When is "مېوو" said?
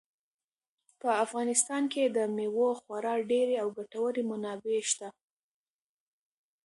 2.35-2.69